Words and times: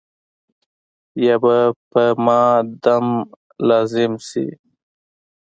یا 1.25 1.35
به 1.43 1.57
په 1.91 2.03
ما 2.25 2.41
دم 2.83 3.05
لازم 3.67 4.13
شي. 4.27 4.47